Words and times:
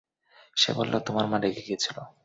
সে 0.57 0.69
বলল 0.77 0.93
তোমার 1.07 1.25
মা 1.27 1.37
রেগে 1.37 1.65
গিয়েছিল। 1.67 1.97